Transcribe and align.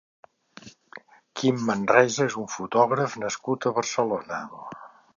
Kim 1.41 1.61
Manresa 1.67 2.27
és 2.31 2.39
un 2.45 2.51
fotògraf 2.57 3.21
nascut 3.27 3.69
a 3.73 3.77
Barcelona. 3.81 4.45